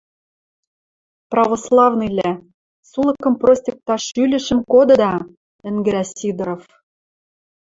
[1.31, 2.31] Православныйвлӓ...
[2.89, 5.13] сулыкым простьыкташ шӱлӹшӹм кодыда!..—
[5.67, 6.63] ӹнгӹрӓ Сидоров.